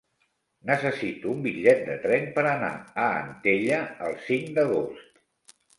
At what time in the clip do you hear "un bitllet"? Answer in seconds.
1.33-1.85